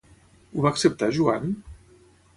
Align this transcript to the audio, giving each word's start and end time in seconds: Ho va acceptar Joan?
Ho 0.55 0.63
va 0.65 0.71
acceptar 0.71 1.11
Joan? 1.19 1.47